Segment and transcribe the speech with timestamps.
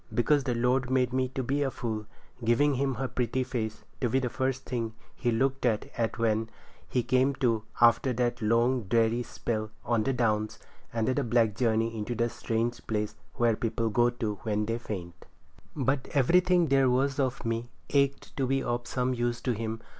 [0.11, 4.17] Because the Lord made me to be a fool—giving him her pretty face to be
[4.17, 6.49] the first thing he looked at when
[6.89, 10.57] he come to after that long, dreary spell on the Downs,
[10.91, 15.27] and that black journey into the strange place where people go to when they faint.
[15.75, 19.81] But everything that there was of me ached to be of some use to him.